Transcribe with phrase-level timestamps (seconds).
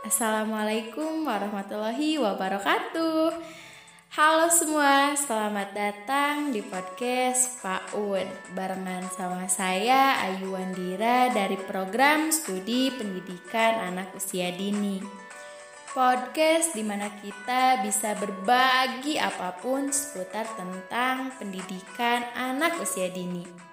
[0.00, 3.36] Assalamualaikum warahmatullahi wabarakatuh.
[4.16, 8.24] Halo semua, selamat datang di podcast PAUD
[8.56, 15.04] barengan sama saya Ayu Wandira dari program studi pendidikan anak usia dini.
[15.92, 23.69] Podcast di mana kita bisa berbagi apa pun seputar tentang pendidikan anak usia dini.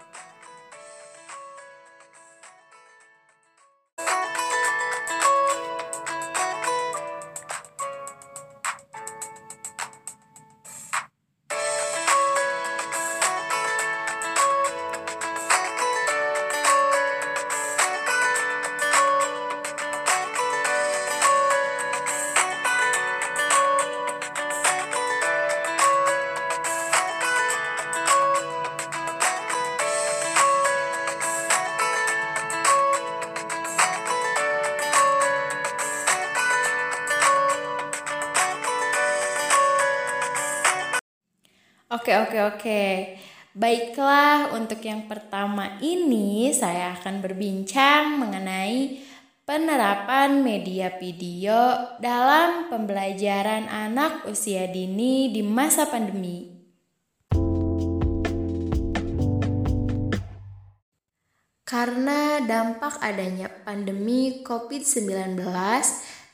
[42.08, 42.84] Oke, oke, oke.
[43.52, 49.04] Baiklah, untuk yang pertama ini saya akan berbincang mengenai
[49.44, 56.48] penerapan media video dalam pembelajaran anak usia dini di masa pandemi.
[61.68, 65.44] Karena dampak adanya pandemi COVID-19,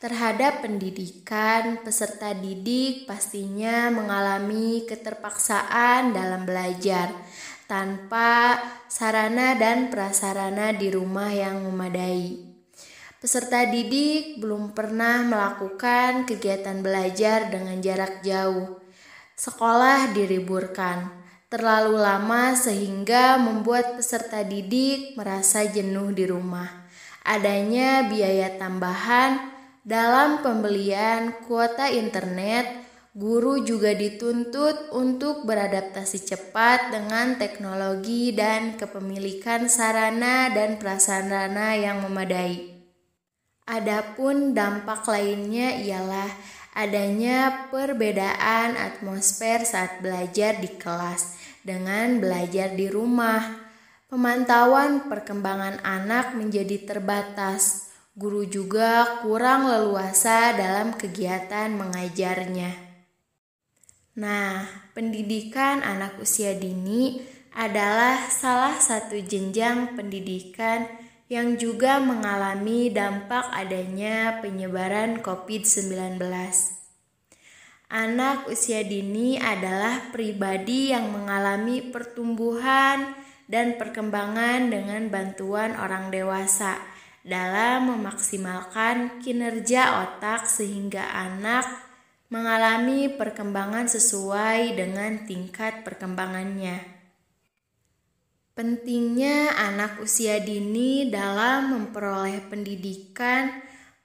[0.04, 7.08] terhadap pendidikan, peserta didik pastinya mengalami keterpaksaan dalam belajar
[7.72, 8.60] tanpa
[8.92, 12.36] sarana dan prasarana di rumah yang memadai.
[13.16, 18.84] Peserta didik belum pernah melakukan kegiatan belajar dengan jarak jauh.
[19.40, 21.16] Sekolah diriburkan
[21.48, 26.68] terlalu lama sehingga membuat peserta didik merasa jenuh di rumah.
[27.24, 29.53] Adanya biaya tambahan
[29.84, 40.48] dalam pembelian kuota internet, guru juga dituntut untuk beradaptasi cepat dengan teknologi dan kepemilikan sarana
[40.56, 42.74] dan prasarana yang memadai.
[43.68, 46.32] Adapun dampak lainnya ialah
[46.76, 53.68] adanya perbedaan atmosfer saat belajar di kelas dengan belajar di rumah.
[54.08, 62.70] Pemantauan perkembangan anak menjadi terbatas Guru juga kurang leluasa dalam kegiatan mengajarnya.
[64.22, 67.26] Nah, pendidikan anak usia dini
[67.58, 70.86] adalah salah satu jenjang pendidikan
[71.26, 76.22] yang juga mengalami dampak adanya penyebaran COVID-19.
[77.90, 83.18] Anak usia dini adalah pribadi yang mengalami pertumbuhan
[83.50, 86.93] dan perkembangan dengan bantuan orang dewasa
[87.24, 91.64] dalam memaksimalkan kinerja otak sehingga anak
[92.28, 96.84] mengalami perkembangan sesuai dengan tingkat perkembangannya.
[98.54, 103.50] Pentingnya anak usia dini dalam memperoleh pendidikan,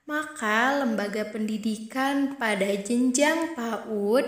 [0.08, 4.24] maka lembaga pendidikan pada jenjang PAUD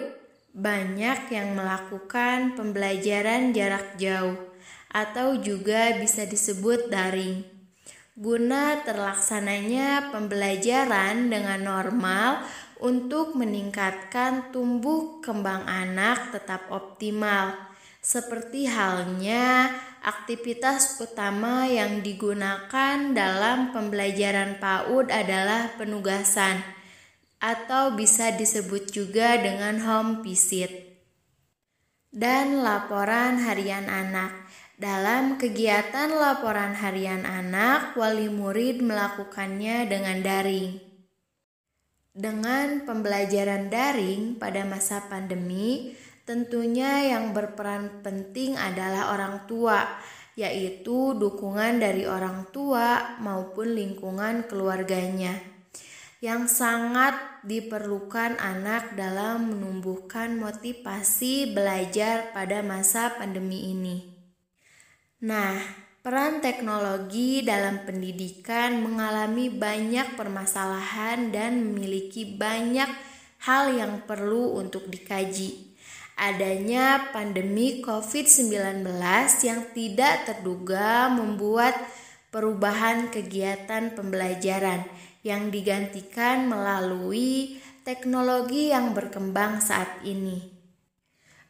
[0.52, 4.36] banyak yang melakukan pembelajaran jarak jauh
[4.90, 7.59] atau juga bisa disebut daring
[8.20, 12.44] guna terlaksananya pembelajaran dengan normal
[12.84, 17.56] untuk meningkatkan tumbuh kembang anak tetap optimal.
[18.00, 19.72] Seperti halnya
[20.04, 26.60] aktivitas utama yang digunakan dalam pembelajaran PAUD adalah penugasan
[27.40, 30.68] atau bisa disebut juga dengan home visit
[32.12, 34.32] dan laporan harian anak.
[34.80, 40.80] Dalam kegiatan laporan harian anak, wali murid melakukannya dengan daring.
[42.16, 45.92] Dengan pembelajaran daring pada masa pandemi,
[46.24, 49.84] tentunya yang berperan penting adalah orang tua,
[50.32, 55.36] yaitu dukungan dari orang tua maupun lingkungan keluarganya
[56.24, 64.09] yang sangat diperlukan anak dalam menumbuhkan motivasi belajar pada masa pandemi ini.
[65.20, 65.60] Nah,
[66.00, 72.88] peran teknologi dalam pendidikan mengalami banyak permasalahan dan memiliki banyak
[73.44, 75.76] hal yang perlu untuk dikaji.
[76.16, 78.80] Adanya pandemi COVID-19
[79.44, 81.76] yang tidak terduga membuat
[82.32, 84.88] perubahan kegiatan pembelajaran
[85.20, 90.59] yang digantikan melalui teknologi yang berkembang saat ini.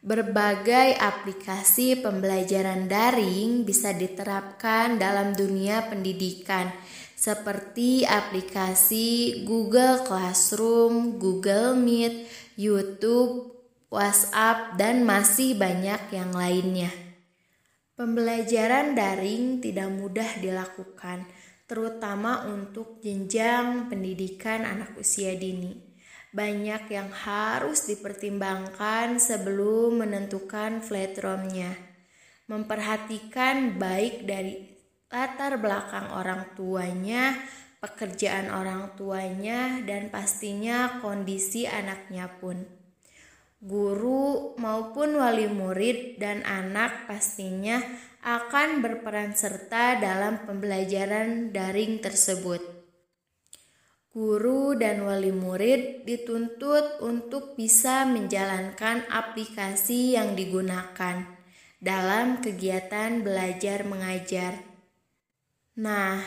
[0.01, 6.73] Berbagai aplikasi pembelajaran daring bisa diterapkan dalam dunia pendidikan,
[7.13, 12.25] seperti aplikasi Google Classroom, Google Meet,
[12.57, 13.53] YouTube,
[13.93, 16.89] WhatsApp, dan masih banyak yang lainnya.
[17.93, 21.29] Pembelajaran daring tidak mudah dilakukan,
[21.69, 25.90] terutama untuk jenjang pendidikan anak usia dini
[26.31, 31.75] banyak yang harus dipertimbangkan sebelum menentukan flatromnya.
[32.47, 34.71] Memperhatikan baik dari
[35.11, 37.35] latar belakang orang tuanya,
[37.83, 42.63] pekerjaan orang tuanya, dan pastinya kondisi anaknya pun.
[43.61, 47.77] Guru maupun wali murid dan anak pastinya
[48.25, 52.80] akan berperan serta dalam pembelajaran daring tersebut.
[54.11, 61.23] Guru dan wali murid dituntut untuk bisa menjalankan aplikasi yang digunakan
[61.79, 64.67] dalam kegiatan belajar mengajar.
[65.79, 66.19] Nah,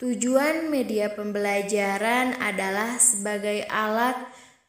[0.00, 4.16] tujuan media pembelajaran adalah sebagai alat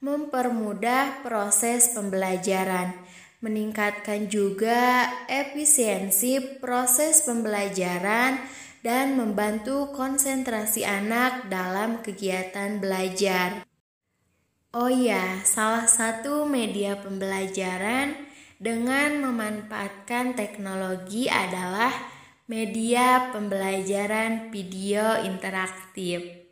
[0.03, 2.91] mempermudah proses pembelajaran,
[3.39, 8.43] meningkatkan juga efisiensi proses pembelajaran
[8.87, 13.67] dan membantu konsentrasi anak dalam kegiatan belajar.
[14.71, 18.15] Oh ya, salah satu media pembelajaran
[18.55, 21.91] dengan memanfaatkan teknologi adalah
[22.47, 26.47] media pembelajaran video interaktif.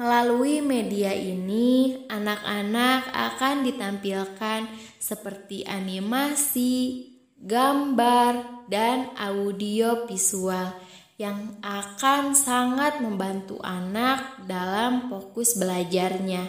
[0.00, 10.87] Melalui media ini, anak-anak akan ditampilkan seperti animasi, gambar, dan audio visual
[11.18, 16.46] yang akan sangat membantu anak dalam fokus belajarnya.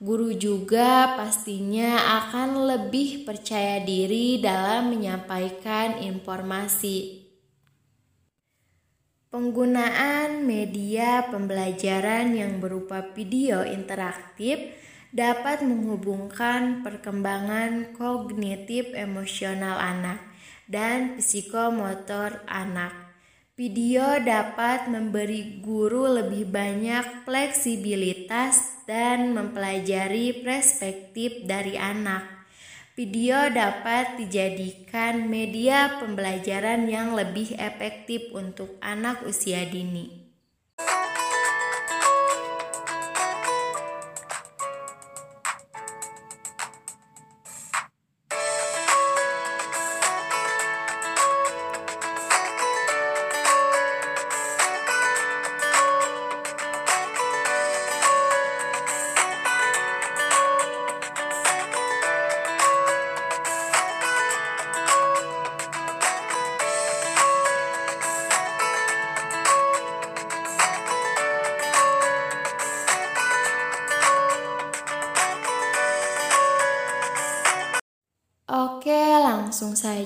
[0.00, 7.28] Guru juga pastinya akan lebih percaya diri dalam menyampaikan informasi.
[9.28, 14.80] Penggunaan media pembelajaran yang berupa video interaktif
[15.12, 20.22] dapat menghubungkan perkembangan kognitif emosional anak
[20.70, 23.03] dan psikomotor anak
[23.54, 32.26] Video dapat memberi guru lebih banyak fleksibilitas dan mempelajari perspektif dari anak.
[32.98, 40.23] Video dapat dijadikan media pembelajaran yang lebih efektif untuk anak usia dini.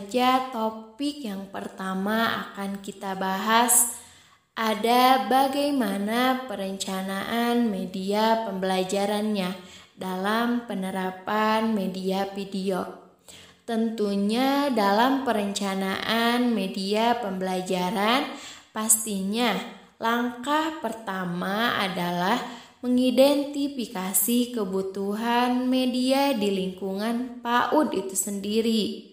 [0.09, 3.93] Saja topik yang pertama akan kita bahas
[4.57, 9.53] ada bagaimana perencanaan media pembelajarannya
[10.01, 12.89] dalam penerapan media video.
[13.69, 18.33] Tentunya dalam perencanaan media pembelajaran
[18.73, 19.61] pastinya
[20.01, 22.41] langkah pertama adalah
[22.81, 29.08] mengidentifikasi kebutuhan media di lingkungan PAUD itu sendiri,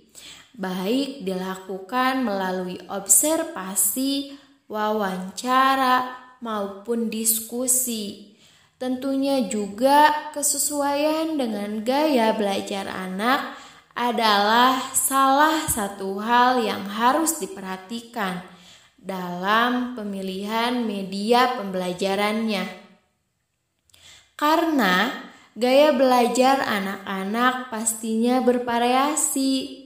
[0.56, 4.40] baik dilakukan melalui observasi,
[4.72, 8.36] wawancara, maupun diskusi.
[8.76, 13.56] Tentunya juga kesesuaian dengan gaya belajar anak
[13.96, 18.44] adalah salah satu hal yang harus diperhatikan
[19.00, 22.68] dalam pemilihan media pembelajarannya.
[24.36, 25.24] Karena
[25.56, 29.85] gaya belajar anak-anak pastinya bervariasi.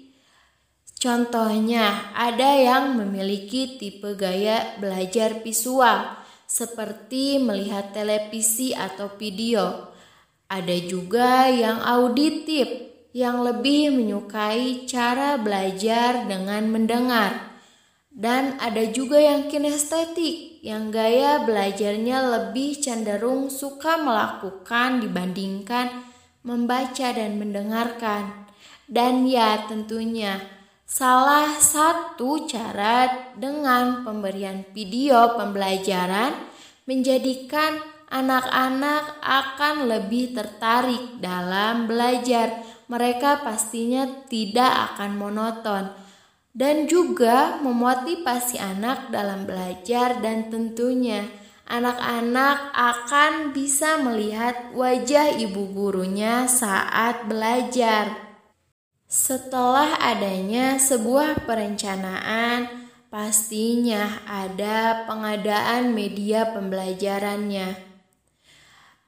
[1.00, 9.96] Contohnya, ada yang memiliki tipe gaya belajar visual, seperti melihat televisi atau video.
[10.52, 12.68] Ada juga yang auditif,
[13.16, 17.48] yang lebih menyukai cara belajar dengan mendengar.
[18.12, 26.04] Dan ada juga yang kinestetik, yang gaya belajarnya lebih cenderung suka melakukan dibandingkan
[26.44, 28.52] membaca dan mendengarkan.
[28.84, 30.59] Dan ya tentunya
[30.90, 36.34] salah satu cara dengan pemberian video pembelajaran
[36.90, 37.78] menjadikan
[38.10, 42.66] anak-anak akan lebih tertarik dalam belajar.
[42.90, 45.94] Mereka pastinya tidak akan monoton
[46.58, 51.30] dan juga memotivasi anak dalam belajar dan tentunya
[51.70, 58.29] anak-anak akan bisa melihat wajah ibu gurunya saat belajar.
[59.10, 62.70] Setelah adanya sebuah perencanaan,
[63.10, 67.74] pastinya ada pengadaan media pembelajarannya.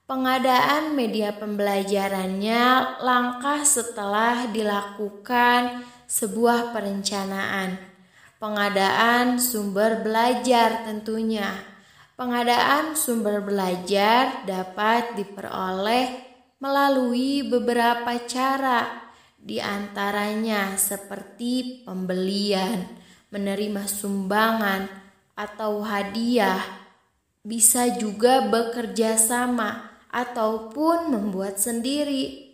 [0.09, 7.77] Pengadaan media pembelajarannya langkah setelah dilakukan sebuah perencanaan.
[8.41, 11.71] Pengadaan sumber belajar tentunya
[12.21, 16.21] Pengadaan sumber belajar dapat diperoleh
[16.61, 19.00] melalui beberapa cara,
[19.41, 22.85] di antaranya seperti pembelian,
[23.33, 24.85] menerima sumbangan,
[25.33, 26.61] atau hadiah.
[27.41, 32.53] Bisa juga bekerja sama ataupun membuat sendiri.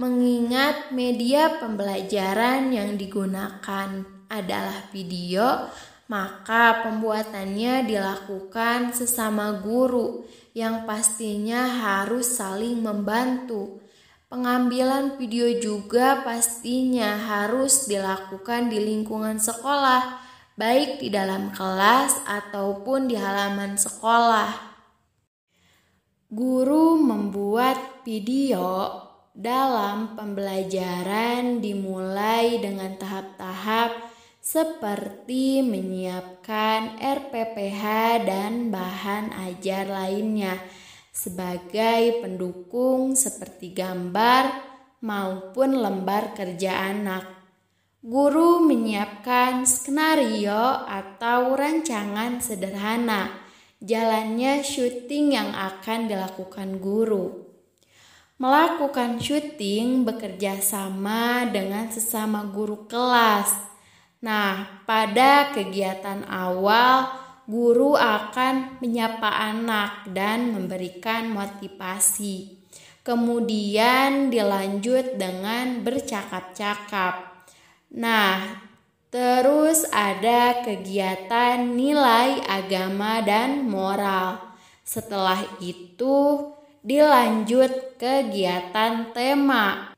[0.00, 5.68] Mengingat media pembelajaran yang digunakan adalah video,
[6.08, 10.24] maka pembuatannya dilakukan sesama guru
[10.56, 13.81] yang pastinya harus saling membantu.
[14.32, 20.24] Pengambilan video juga pastinya harus dilakukan di lingkungan sekolah,
[20.56, 24.72] baik di dalam kelas ataupun di halaman sekolah.
[26.32, 27.76] Guru membuat
[28.08, 29.04] video
[29.36, 37.84] dalam pembelajaran dimulai dengan tahap-tahap seperti menyiapkan RPPH
[38.24, 40.56] dan bahan ajar lainnya
[41.12, 44.48] sebagai pendukung seperti gambar
[45.04, 47.28] maupun lembar kerja anak.
[48.02, 53.30] Guru menyiapkan skenario atau rancangan sederhana
[53.78, 57.46] jalannya syuting yang akan dilakukan guru.
[58.42, 63.70] Melakukan syuting bekerja sama dengan sesama guru kelas
[64.22, 67.10] Nah, pada kegiatan awal,
[67.50, 72.62] guru akan menyapa anak dan memberikan motivasi.
[73.02, 77.46] Kemudian dilanjut dengan bercakap-cakap.
[77.98, 78.62] Nah,
[79.10, 84.54] terus ada kegiatan nilai agama dan moral.
[84.86, 86.46] Setelah itu,
[86.86, 89.94] dilanjut kegiatan tema.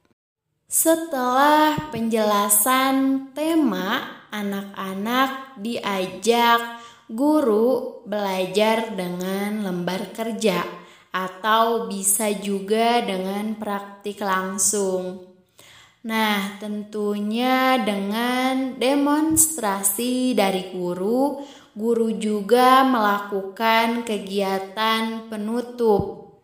[0.64, 4.02] Setelah penjelasan tema,
[4.34, 6.73] anak-anak diajak
[7.08, 10.64] guru belajar dengan lembar kerja
[11.14, 15.30] atau bisa juga dengan praktik langsung.
[16.04, 21.40] Nah, tentunya dengan demonstrasi dari guru,
[21.73, 26.37] guru juga melakukan kegiatan penutup.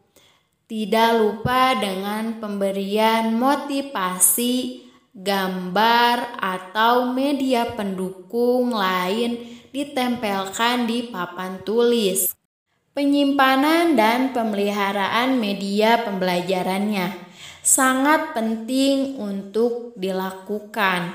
[0.64, 12.35] Tidak lupa dengan pemberian motivasi gambar, atau media pendukung lain ditempelkan di papan tulis.
[12.91, 17.15] Penyimpanan dan pemeliharaan media pembelajarannya
[17.62, 21.15] sangat penting untuk dilakukan,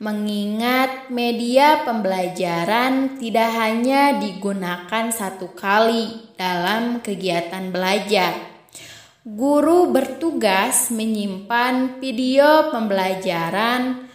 [0.00, 8.50] mengingat media pembelajaran tidak hanya digunakan satu kali dalam kegiatan belajar
[9.20, 14.09] Guru bertugas menyimpan video pembelajaran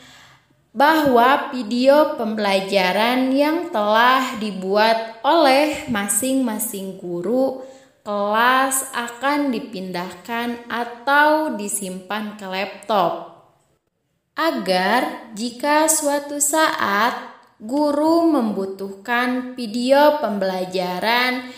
[0.75, 7.63] bahwa video pembelajaran yang telah dibuat oleh masing-masing guru
[8.03, 13.39] kelas akan dipindahkan atau disimpan ke laptop.
[14.35, 17.15] Agar jika suatu saat
[17.55, 21.55] guru membutuhkan video pembelajaran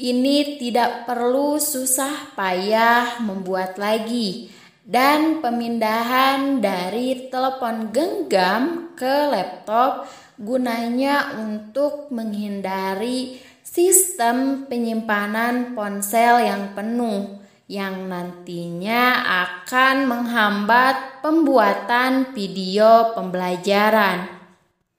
[0.00, 4.48] ini tidak perlu susah payah membuat lagi
[4.84, 10.04] dan pemindahan dari telepon genggam ke laptop
[10.36, 24.28] gunanya untuk menghindari sistem penyimpanan ponsel yang penuh yang nantinya akan menghambat pembuatan video pembelajaran.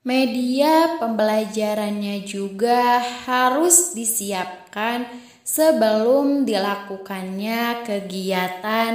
[0.05, 5.05] Media pembelajarannya juga harus disiapkan
[5.45, 8.93] sebelum dilakukannya kegiatan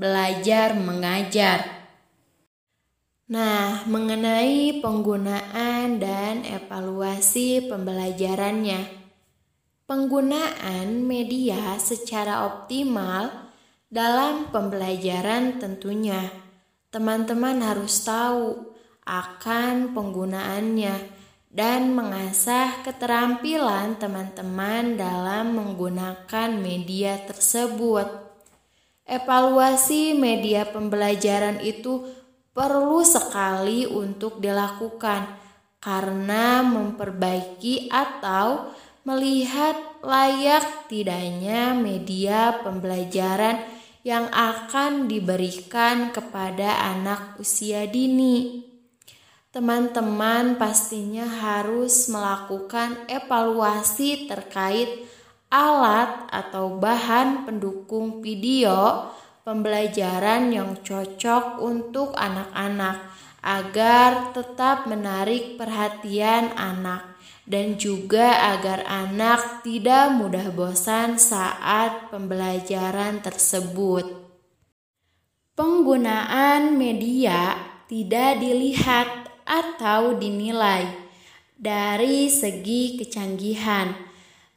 [0.00, 1.60] belajar mengajar.
[3.30, 8.80] Nah, mengenai penggunaan dan evaluasi pembelajarannya,
[9.84, 13.30] penggunaan media secara optimal
[13.92, 16.32] dalam pembelajaran tentunya.
[16.90, 18.74] Teman-teman harus tahu
[19.06, 21.19] akan penggunaannya
[21.50, 28.06] dan mengasah keterampilan teman-teman dalam menggunakan media tersebut.
[29.02, 32.06] Evaluasi media pembelajaran itu
[32.54, 35.26] perlu sekali untuk dilakukan
[35.82, 38.70] karena memperbaiki atau
[39.02, 39.74] melihat
[40.06, 43.58] layak tidaknya media pembelajaran
[44.06, 48.69] yang akan diberikan kepada anak usia dini.
[49.50, 55.10] Teman-teman pastinya harus melakukan evaluasi terkait
[55.50, 59.10] alat atau bahan pendukung video
[59.42, 63.10] pembelajaran yang cocok untuk anak-anak
[63.42, 74.06] agar tetap menarik perhatian anak dan juga agar anak tidak mudah bosan saat pembelajaran tersebut.
[75.58, 77.58] Penggunaan media
[77.90, 79.19] tidak dilihat
[79.50, 80.86] atau dinilai
[81.58, 83.90] dari segi kecanggihan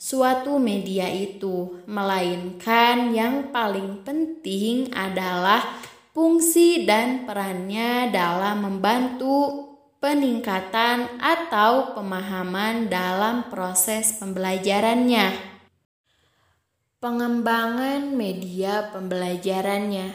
[0.04, 5.64] suatu media itu, melainkan yang paling penting adalah
[6.12, 9.72] fungsi dan perannya dalam membantu
[10.04, 15.56] peningkatan atau pemahaman dalam proses pembelajarannya.
[17.00, 20.12] Pengembangan media pembelajarannya.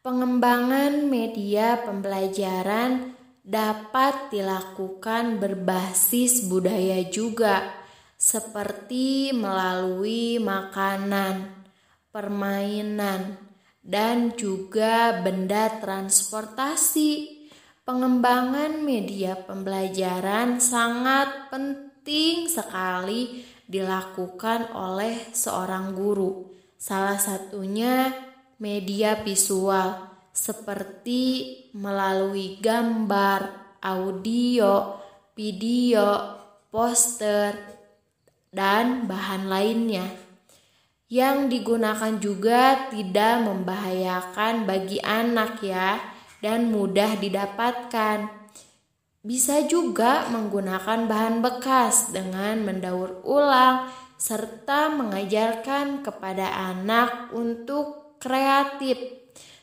[0.00, 3.19] Pengembangan media pembelajaran
[3.50, 7.66] dapat dilakukan berbasis budaya juga,
[8.14, 11.66] seperti melalui makanan,
[12.14, 13.34] permainan,
[13.82, 17.42] dan juga benda transportasi.
[17.82, 26.54] Pengembangan media pembelajaran sangat penting sekali dilakukan oleh seorang guru.
[26.78, 28.14] Salah satunya
[28.62, 31.22] media visual seperti
[31.76, 34.98] melalui gambar, audio,
[35.34, 36.06] video,
[36.70, 37.54] poster,
[38.50, 40.30] dan bahan lainnya
[41.10, 45.98] yang digunakan juga tidak membahayakan bagi anak ya
[46.38, 48.30] dan mudah didapatkan.
[49.20, 59.19] Bisa juga menggunakan bahan bekas dengan mendaur ulang serta mengajarkan kepada anak untuk kreatif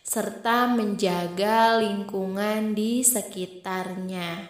[0.08, 4.48] serta menjaga lingkungan di sekitarnya.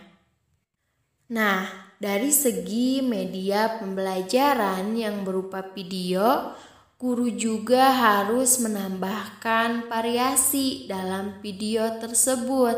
[1.34, 1.66] Nah,
[1.98, 6.54] dari segi media pembelajaran yang berupa video,
[6.98, 12.74] Guru juga harus menambahkan variasi dalam video tersebut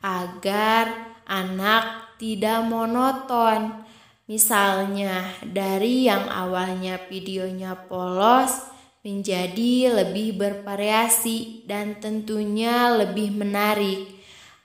[0.00, 3.84] agar anak tidak monoton.
[4.24, 8.71] Misalnya, dari yang awalnya videonya polos
[9.02, 14.06] menjadi lebih bervariasi dan tentunya lebih menarik.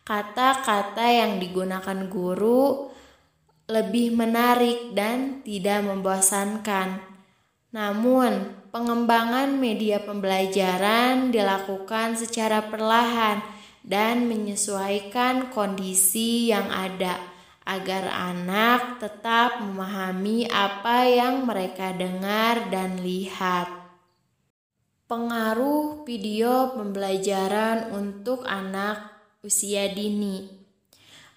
[0.05, 2.93] Kata-kata yang digunakan guru
[3.67, 7.01] lebih menarik dan tidak membosankan.
[7.73, 13.43] Namun, pengembangan media pembelajaran dilakukan secara perlahan
[13.83, 17.19] dan menyesuaikan kondisi yang ada
[17.67, 23.76] agar anak tetap memahami apa yang mereka dengar dan lihat.
[25.07, 29.07] Pengaruh video pembelajaran untuk anak
[29.39, 30.51] usia dini.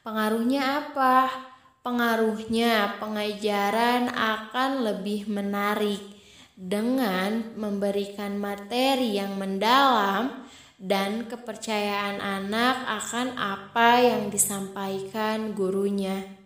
[0.02, 1.30] Pengaruhnya apa?
[1.78, 6.02] Pengaruhnya pengajaran akan lebih menarik
[6.58, 10.50] dengan memberikan materi yang mendalam
[10.82, 16.39] dan kepercayaan anak akan apa yang disampaikan gurunya.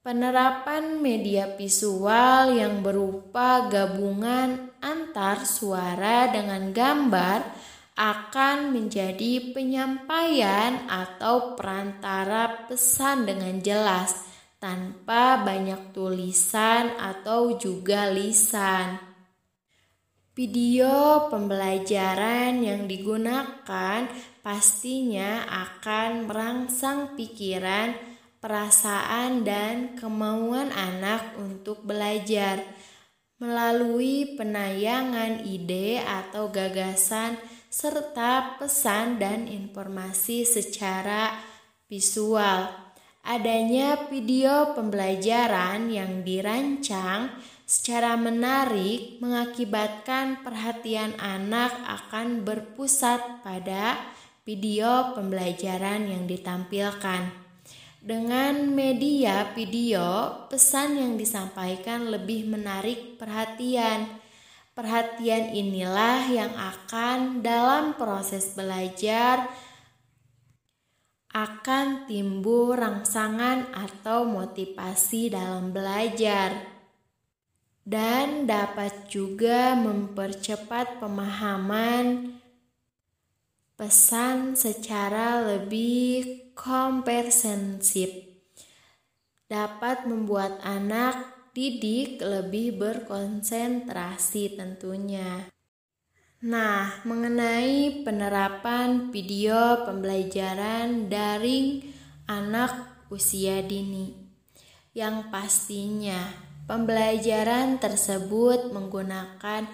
[0.00, 7.44] Penerapan media visual yang berupa gabungan antar suara dengan gambar
[8.00, 14.24] akan menjadi penyampaian atau perantara pesan dengan jelas
[14.56, 18.96] tanpa banyak tulisan atau juga lisan.
[20.32, 24.08] Video pembelajaran yang digunakan
[24.40, 27.92] pastinya akan merangsang pikiran,
[28.40, 32.64] perasaan, dan kemauan anak untuk belajar
[33.40, 41.38] melalui penayangan ide atau gagasan serta pesan dan informasi secara
[41.86, 42.68] visual.
[43.20, 47.32] Adanya video pembelajaran yang dirancang
[47.68, 54.00] secara menarik mengakibatkan perhatian anak akan berpusat pada
[54.42, 57.39] video pembelajaran yang ditampilkan.
[58.00, 64.08] Dengan media video, pesan yang disampaikan lebih menarik perhatian.
[64.72, 69.44] Perhatian inilah yang akan dalam proses belajar
[71.36, 76.56] akan timbul rangsangan atau motivasi dalam belajar
[77.84, 82.34] dan dapat juga mempercepat pemahaman
[83.80, 88.12] pesan secara lebih komprehensif.
[89.48, 95.48] Dapat membuat anak didik lebih berkonsentrasi tentunya.
[96.44, 101.80] Nah, mengenai penerapan video pembelajaran daring
[102.28, 104.12] anak usia dini,
[104.92, 106.20] yang pastinya
[106.68, 109.64] pembelajaran tersebut menggunakan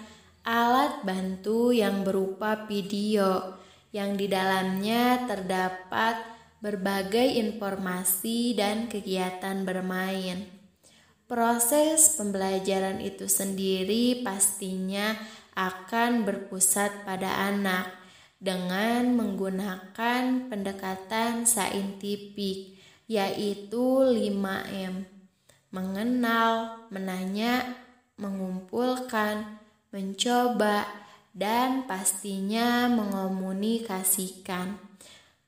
[0.47, 3.66] alat bantu yang berupa video,
[3.97, 6.21] yang di dalamnya terdapat
[6.61, 10.45] berbagai informasi dan kegiatan bermain.
[11.25, 15.17] Proses pembelajaran itu sendiri pastinya
[15.57, 17.89] akan berpusat pada anak
[18.37, 22.77] dengan menggunakan pendekatan saintifik
[23.09, 25.09] yaitu 5M.
[25.73, 27.75] Mengenal, menanya,
[28.15, 29.59] mengumpulkan,
[29.91, 30.85] mencoba,
[31.37, 34.81] dan pastinya mengomunikasikan.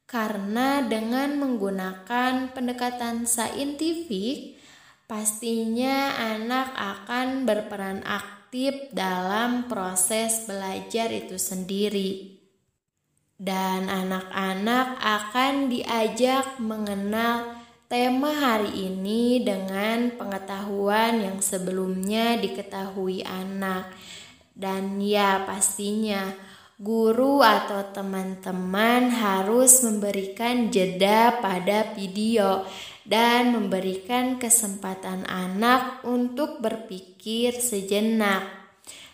[0.05, 4.61] Karena dengan menggunakan pendekatan saintifik,
[5.09, 12.37] pastinya anak akan berperan aktif dalam proses belajar itu sendiri.
[13.37, 17.57] Dan anak-anak akan diajak mengenal
[17.89, 23.89] tema hari ini dengan pengetahuan yang sebelumnya diketahui anak.
[24.59, 26.35] Dan ya pastinya
[26.75, 32.67] guru atau teman-teman harus memberikan jeda pada video
[33.07, 38.43] dan memberikan kesempatan anak untuk berpikir sejenak.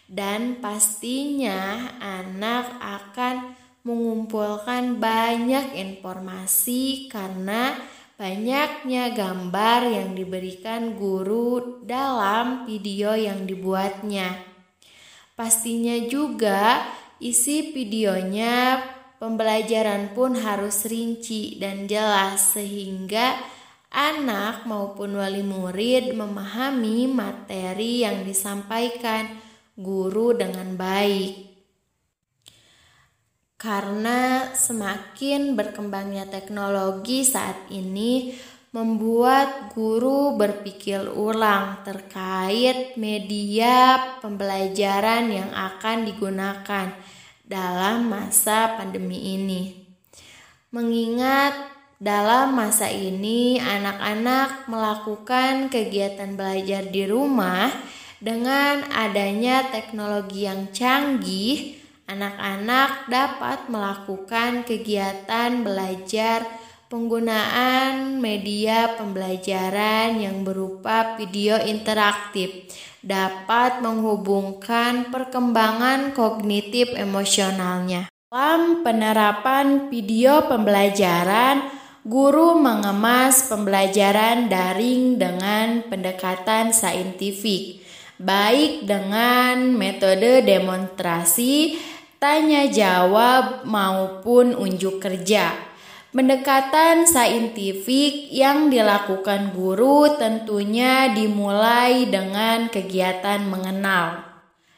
[0.10, 3.54] Dan pastinya anak akan
[3.86, 7.78] mengumpulkan banyak informasi karena
[8.18, 14.55] banyaknya gambar yang diberikan guru dalam video yang dibuatnya.
[15.36, 16.88] Pastinya juga
[17.20, 18.80] isi videonya
[19.20, 23.36] pembelajaran pun harus rinci dan jelas sehingga
[23.92, 29.28] anak maupun wali murid memahami materi yang disampaikan
[29.76, 31.52] guru dengan baik.
[33.60, 38.36] Karena semakin berkembangnya teknologi saat ini
[38.76, 46.92] membuat guru berpikir ulang terkait media pembelajaran yang akan digunakan
[47.48, 49.80] dalam masa pandemi ini.
[50.76, 51.56] Mengingat
[52.04, 57.72] dalam masa ini, anak-anak melakukan kegiatan belajar di rumah
[58.20, 61.80] dengan adanya teknologi yang canggih.
[62.12, 72.70] Anak-anak dapat melakukan kegiatan belajar penggunaan media pembelajaran yang berupa video interaktif
[73.02, 78.10] dapat menghubungkan perkembangan kognitif emosionalnya.
[78.30, 81.70] Dalam penerapan video pembelajaran,
[82.06, 87.82] guru mengemas pembelajaran daring dengan pendekatan saintifik,
[88.22, 91.82] baik dengan metode demonstrasi,
[92.22, 95.75] tanya jawab, maupun unjuk kerja.
[96.16, 104.24] Pendekatan saintifik yang dilakukan guru tentunya dimulai dengan kegiatan mengenal.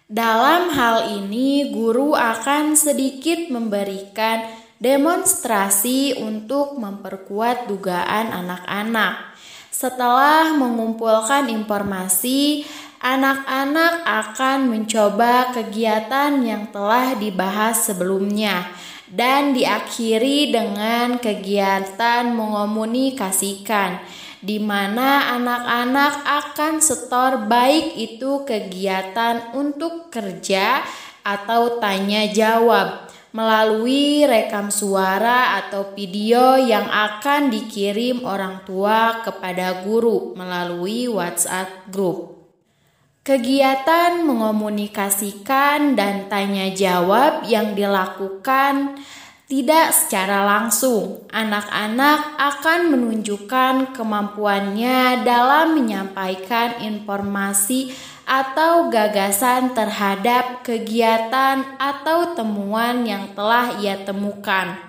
[0.10, 4.50] Dalam hal ini, guru akan sedikit memberikan
[4.82, 9.38] demonstrasi untuk memperkuat dugaan anak-anak.
[9.70, 12.66] Setelah mengumpulkan informasi,
[13.02, 18.68] anak-anak akan mencoba kegiatan yang telah dibahas sebelumnya
[19.08, 24.04] dan diakhiri dengan kegiatan mengomunikasikan
[24.44, 30.86] di mana anak-anak akan setor baik itu kegiatan untuk kerja
[31.26, 40.34] atau tanya jawab melalui rekam suara atau video yang akan dikirim orang tua kepada guru
[40.34, 42.37] melalui WhatsApp group.
[43.28, 48.96] Kegiatan mengomunikasikan dan tanya jawab yang dilakukan
[49.52, 51.28] tidak secara langsung.
[51.36, 57.92] Anak-anak akan menunjukkan kemampuannya dalam menyampaikan informasi
[58.24, 64.87] atau gagasan terhadap kegiatan atau temuan yang telah ia temukan.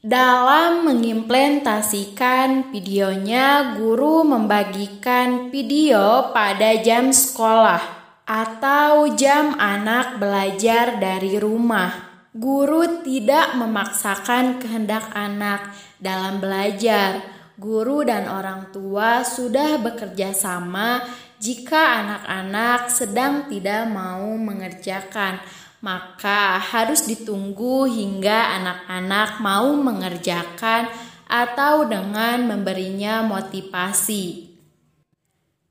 [0.00, 7.84] Dalam mengimplementasikan videonya, guru membagikan video pada jam sekolah
[8.24, 11.92] atau jam anak belajar dari rumah.
[12.32, 15.68] Guru tidak memaksakan kehendak anak
[16.00, 17.20] dalam belajar.
[17.60, 21.04] Guru dan orang tua sudah bekerja sama
[21.36, 25.40] jika anak-anak sedang tidak mau mengerjakan,
[25.80, 30.88] maka harus ditunggu hingga anak-anak mau mengerjakan
[31.24, 34.50] atau dengan memberinya motivasi.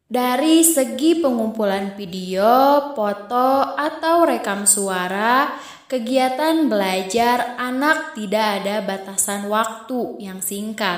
[0.09, 5.53] Dari segi pengumpulan video, foto, atau rekam suara,
[5.85, 10.97] kegiatan belajar anak tidak ada batasan waktu yang singkat.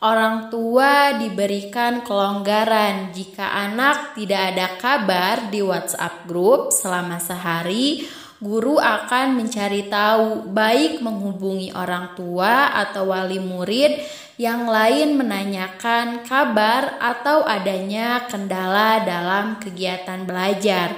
[0.00, 8.08] Orang tua diberikan kelonggaran jika anak tidak ada kabar di WhatsApp grup selama sehari.
[8.36, 13.96] Guru akan mencari tahu, baik menghubungi orang tua atau wali murid
[14.36, 20.92] yang lain menanyakan kabar atau adanya kendala dalam kegiatan belajar.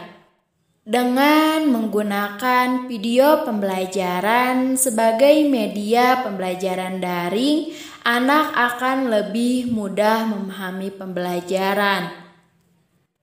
[0.83, 7.71] Dengan menggunakan video pembelajaran sebagai media pembelajaran daring,
[8.03, 12.28] anak akan lebih mudah memahami pembelajaran.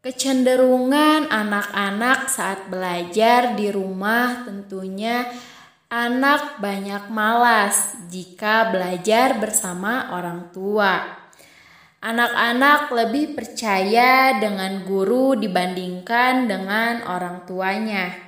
[0.06, 5.26] Kecenderungan anak-anak saat belajar di rumah tentunya
[5.86, 10.98] Anak banyak malas jika belajar bersama orang tua.
[12.02, 18.25] Anak-anak lebih percaya dengan guru dibandingkan dengan orang tuanya.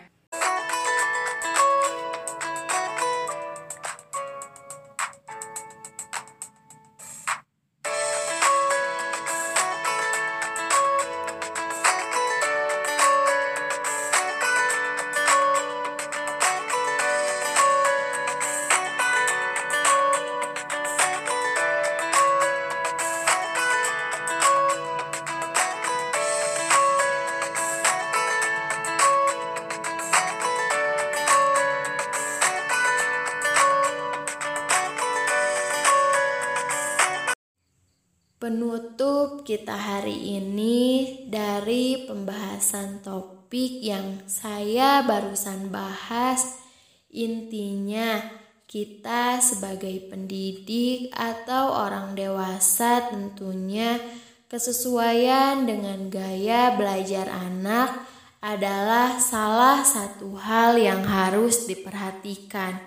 [39.58, 40.78] Kita hari ini
[41.26, 46.62] dari pembahasan topik yang saya barusan bahas,
[47.10, 48.22] intinya
[48.70, 53.98] kita sebagai pendidik atau orang dewasa tentunya
[54.46, 57.98] kesesuaian dengan gaya belajar anak
[58.46, 62.78] adalah salah satu hal yang harus diperhatikan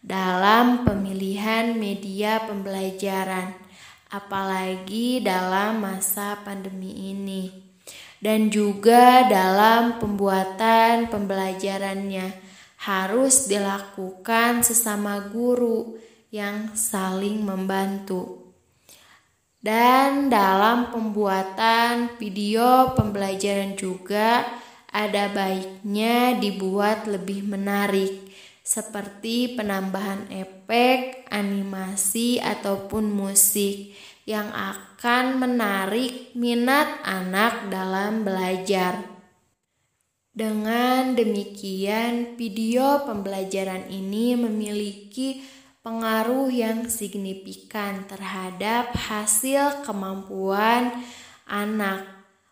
[0.00, 3.65] dalam pemilihan media pembelajaran
[4.10, 7.50] apalagi dalam masa pandemi ini,
[8.22, 12.32] dan juga dalam pembuatan pembelajarannya
[12.86, 15.98] harus dilakukan sesama guru
[16.30, 18.46] yang saling membantu.
[19.56, 24.46] Dan dalam pembuatan video pembelajaran juga
[24.94, 28.25] ada baiknya dibuat lebih menarik
[28.66, 33.94] seperti penambahan efek, animasi, ataupun musik
[34.26, 39.06] yang akan menarik minat anak dalam belajar.
[40.34, 45.46] Dengan demikian, video pembelajaran ini memiliki
[45.86, 50.90] pengaruh yang signifikan terhadap hasil kemampuan
[51.46, 52.02] anak.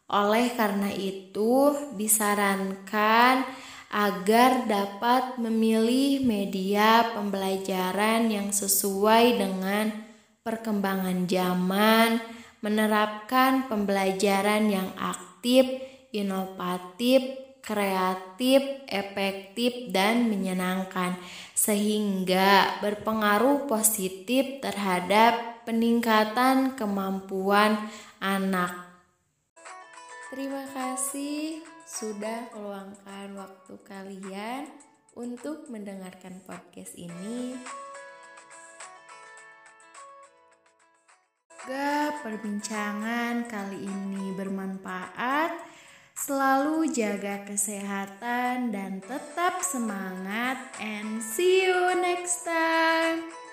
[0.07, 3.64] Oleh karena itu, disarankan
[3.95, 9.95] agar dapat memilih media pembelajaran yang sesuai dengan
[10.43, 12.19] perkembangan zaman,
[12.59, 15.63] menerapkan pembelajaran yang aktif,
[16.11, 17.23] inovatif,
[17.63, 21.15] kreatif, efektif, dan menyenangkan,
[21.55, 27.79] sehingga berpengaruh positif terhadap peningkatan kemampuan
[28.19, 28.75] anak.
[30.35, 34.67] Terima kasih sudah meluangkan waktu kalian
[35.15, 37.55] untuk mendengarkan podcast ini.
[41.55, 45.55] Semoga perbincangan kali ini bermanfaat.
[46.19, 53.44] Selalu jaga kesehatan dan tetap semangat and see you next time.